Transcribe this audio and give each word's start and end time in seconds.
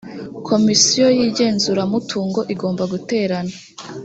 komisiyo 0.47 1.05
y’igenzuramutungo 1.17 2.39
igomba 2.53 2.83
guterana 2.93 3.53